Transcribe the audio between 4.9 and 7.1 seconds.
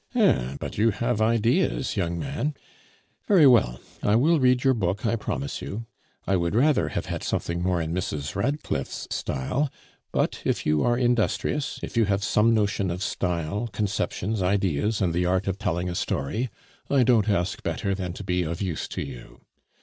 I promise you. I would rather have